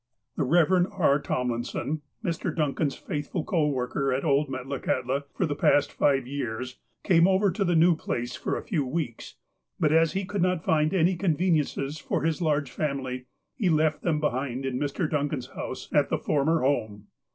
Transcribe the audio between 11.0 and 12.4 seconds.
conveniences for